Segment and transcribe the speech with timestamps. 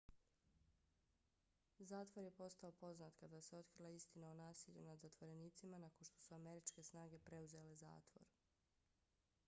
[1.79, 6.35] zatvor je postao poznat kada se otkrila istina o nasilju nad zatvorenicima nakon što su
[6.35, 8.33] američke snage preuzele zatvor